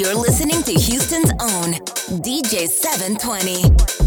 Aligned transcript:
You're 0.00 0.14
listening 0.14 0.62
to 0.62 0.72
Houston's 0.72 1.30
own 1.42 1.74
DJ 2.22 2.66
720. 2.66 3.99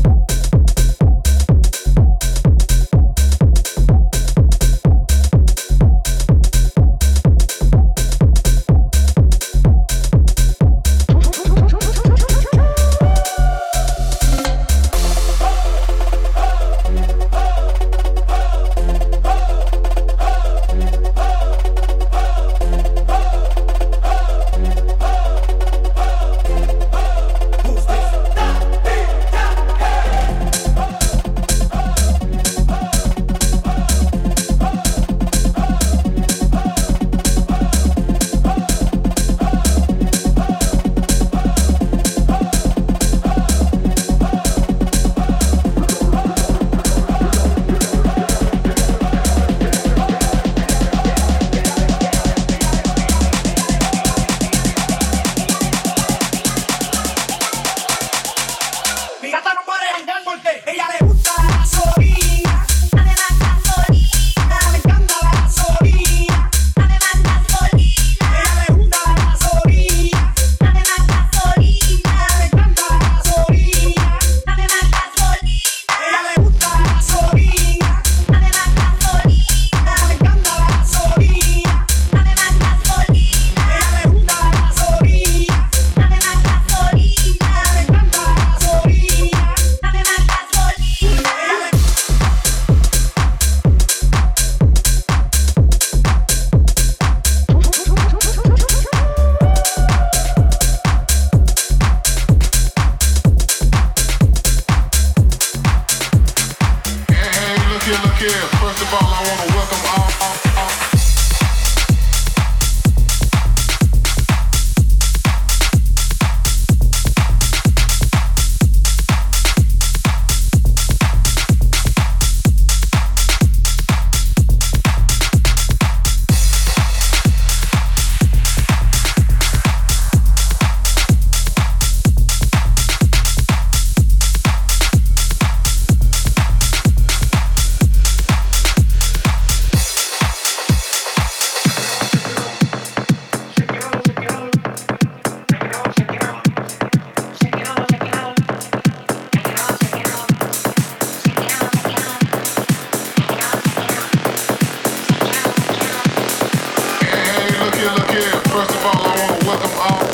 First 158.63 158.77
of 158.77 158.85
all, 158.85 158.95
I 158.95 159.27
want 159.27 159.41
to 159.41 159.45
welcome 159.45 159.71
all 159.77 160.12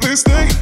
please 0.00 0.20
stay? 0.20 0.53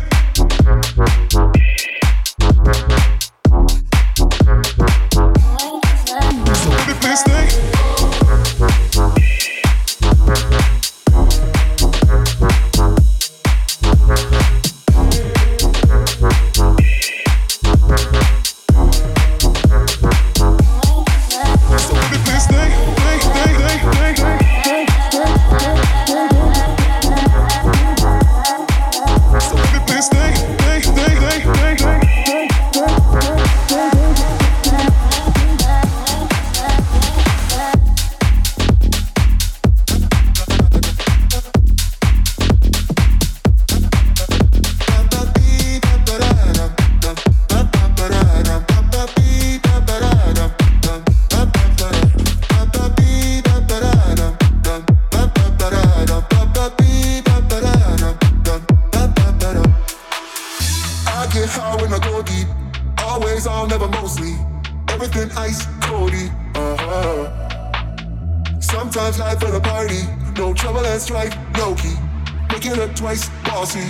last 70.82 71.04
strike, 71.04 71.32
no 71.54 71.74
key. 71.74 71.94
Making 72.50 72.76
it 72.76 72.96
twice, 72.96 73.28
bossy. 73.44 73.86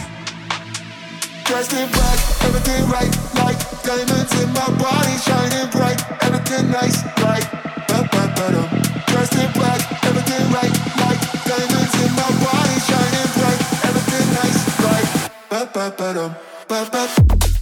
Dressed 1.44 1.72
in 1.72 1.88
black, 1.90 2.18
everything 2.44 2.88
right, 2.88 3.12
like 3.40 3.58
diamonds 3.82 4.32
in 4.40 4.48
my 4.52 4.68
body, 4.78 5.16
shining 5.24 5.68
bright, 5.70 6.00
everything 6.22 6.70
nice, 6.70 7.02
right. 7.24 7.46
Ba 7.88 7.98
-ba 8.12 8.22
-ba 8.34 8.46
-dum. 8.52 8.68
Dressed 9.08 9.36
in 9.42 9.50
black, 9.58 9.80
everything 10.08 10.44
right, 10.52 10.74
like 11.04 11.20
diamonds 11.48 11.94
in 12.04 12.10
my 12.20 12.30
body, 12.44 12.76
shining 12.88 13.28
bright, 13.36 13.60
everything 13.88 14.26
nice, 14.40 14.60
right. 14.86 15.08
Ba 15.50 15.60
ba 15.74 15.84
ba 15.98 16.08
dum, 16.16 16.32
ba 16.68 16.80
ba. 16.92 17.61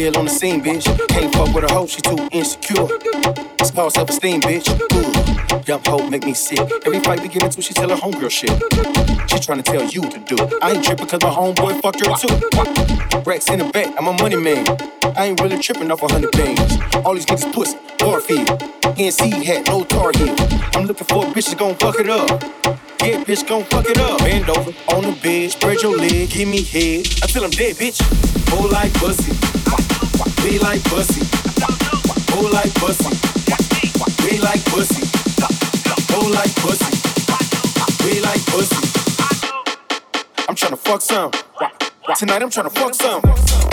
Still 0.00 0.16
on 0.16 0.24
the 0.24 0.30
scene, 0.30 0.62
bitch. 0.62 0.84
Can't 1.08 1.30
fuck 1.34 1.54
with 1.54 1.70
a 1.70 1.72
hoe, 1.74 1.86
she 1.86 2.00
too 2.00 2.16
insecure. 2.32 2.88
It's 3.60 3.70
called 3.70 3.92
self-esteem, 3.92 4.40
bitch. 4.40 4.66
Ooh, 4.96 5.62
young 5.66 5.84
hoe 5.84 6.08
make 6.08 6.24
me 6.24 6.32
sick. 6.32 6.58
Every 6.86 7.00
fight 7.00 7.20
we 7.20 7.28
get 7.28 7.42
into, 7.42 7.60
she 7.60 7.74
tell 7.74 7.90
her 7.90 7.96
homegirl 7.96 8.30
shit. 8.30 8.50
She 9.28 9.36
tryna 9.44 9.62
tell 9.62 9.84
you 9.84 10.00
to 10.08 10.18
do. 10.20 10.36
I 10.62 10.72
ain't 10.72 10.84
tripping 10.84 11.06
cause 11.06 11.20
my 11.22 11.28
homeboy 11.28 11.82
fucked 11.82 12.00
her 12.00 12.14
too. 12.16 13.20
Racks 13.26 13.50
in 13.50 13.58
the 13.58 13.68
back, 13.74 13.88
I'm 13.98 14.06
a 14.06 14.14
money 14.14 14.36
man. 14.36 14.64
I 15.18 15.26
ain't 15.26 15.40
really 15.42 15.58
tripping 15.58 15.90
off 15.90 16.02
a 16.02 16.08
hundred 16.10 16.32
things. 16.32 16.60
All 17.04 17.12
these 17.12 17.26
niggas 17.26 17.52
pussy, 17.52 17.76
Garfield. 17.98 18.48
NC 18.96 19.44
hat, 19.44 19.66
no 19.66 19.84
tar 19.84 20.12
heel. 20.14 20.34
I'm 20.74 20.86
looking 20.86 21.06
for 21.06 21.26
a 21.26 21.28
bitch 21.28 21.46
that's 21.46 21.54
gon' 21.56 21.74
fuck 21.74 22.00
it 22.00 22.08
up. 22.08 22.42
Yeah, 23.04 23.22
bitch, 23.24 23.46
gon' 23.46 23.64
fuck 23.64 23.84
it 23.86 23.98
up. 23.98 24.20
Bend 24.20 24.48
over 24.48 24.72
on 24.94 25.02
the 25.02 25.18
bed, 25.22 25.50
spread 25.50 25.82
your 25.82 25.94
leg, 25.94 26.30
give 26.30 26.48
me 26.48 26.62
head. 26.62 27.06
Until 27.22 27.44
I'm 27.44 27.50
dead, 27.50 27.76
bitch. 27.76 28.00
Whole 28.48 28.70
like 28.70 28.94
pussy. 28.94 29.59
We 30.44 30.58
like 30.58 30.82
pussy. 30.84 31.22
Whole 32.32 32.50
like 32.50 32.72
pussy. 32.74 33.10
We 34.24 34.38
like 34.40 34.64
pussy. 34.66 35.06
Whole 36.12 36.30
like 36.30 36.54
pussy. 36.56 36.90
We 38.04 38.20
like 38.20 38.44
pussy. 38.46 38.76
I'm 40.48 40.54
tryna 40.54 40.78
fuck 40.78 41.02
some. 41.02 41.30
Tonight 42.16 42.42
I'm 42.42 42.50
tryna 42.50 42.72
fuck 42.72 42.94
some. 42.94 43.69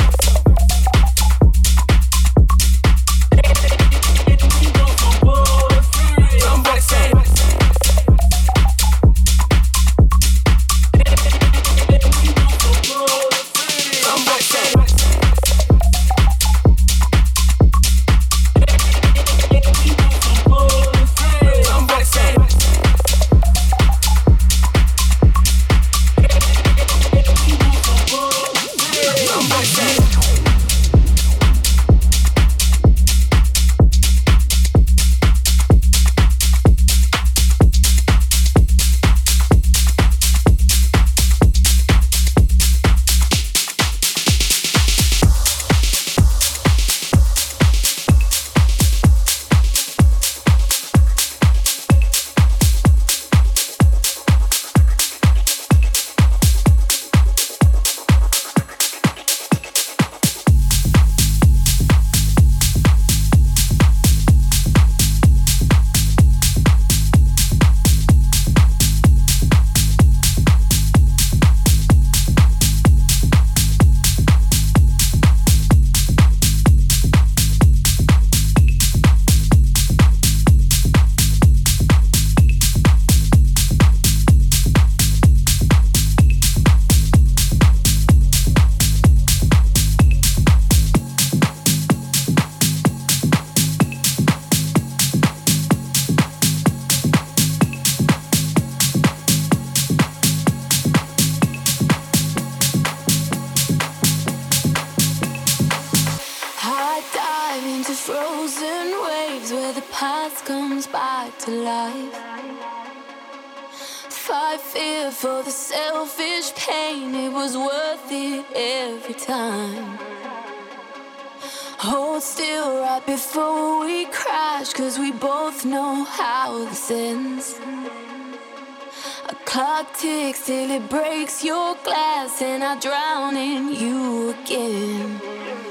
Till 130.47 130.71
it 130.71 130.89
breaks 130.89 131.43
your 131.43 131.75
glass, 131.83 132.41
and 132.41 132.63
I 132.63 132.79
drown 132.79 133.35
in 133.35 133.75
you 133.75 134.29
again. 134.29 135.66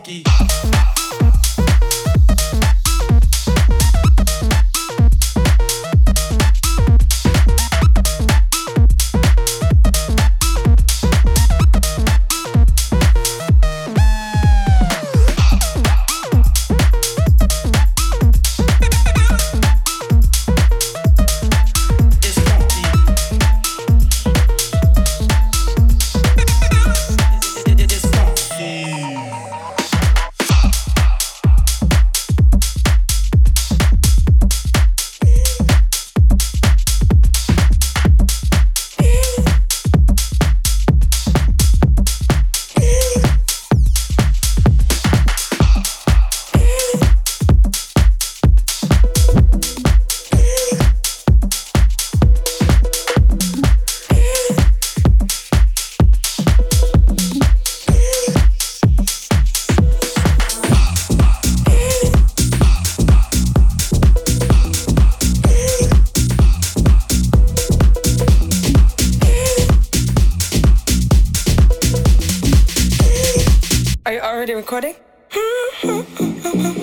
funky. 0.00 0.89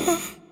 あ。 0.07 0.37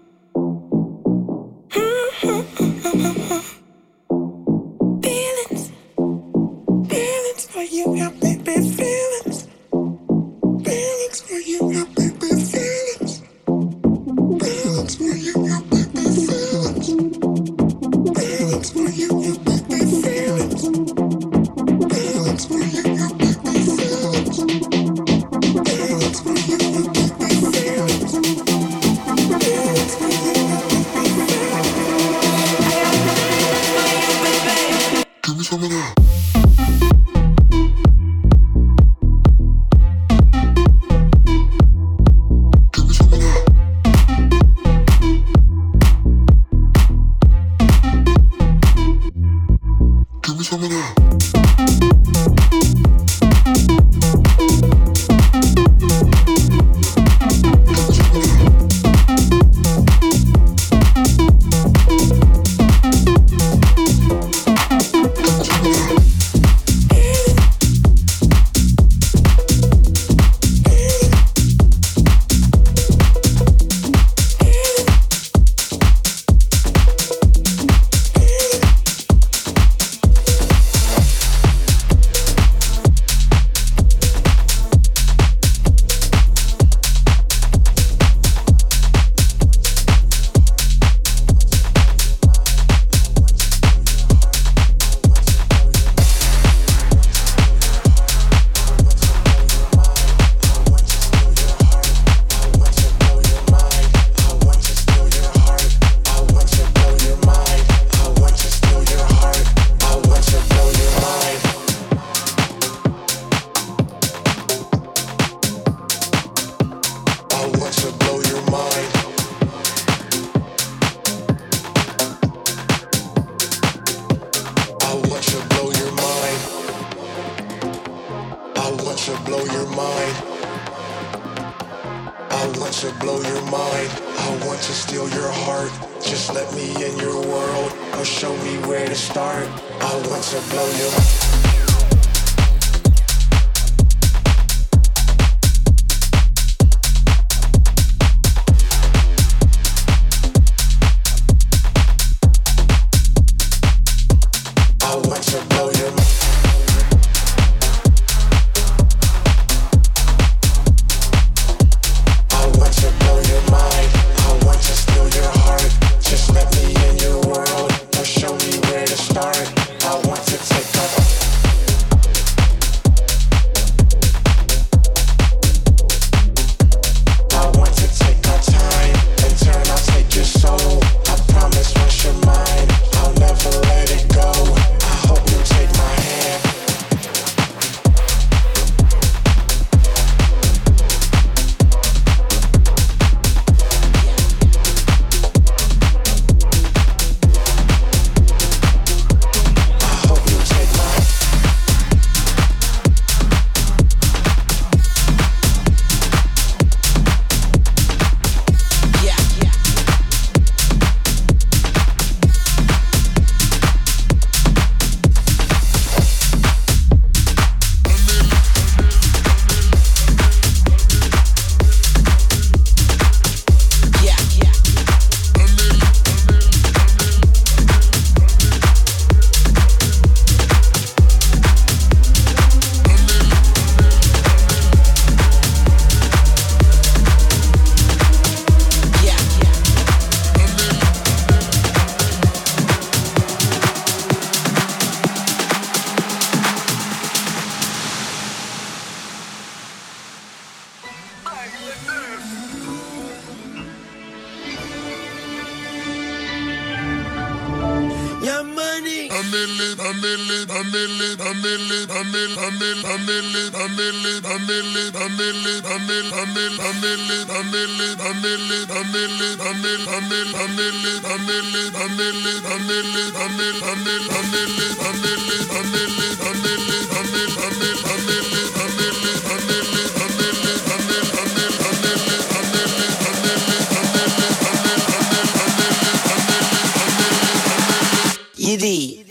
Yedi. 288.37 289.04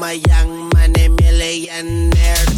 A 0.00 0.14
young 0.14 0.70
money 0.74 1.08
millionaire. 1.08 2.51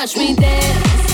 watch 0.00 0.16
me 0.16 0.34
dance. 0.34 1.09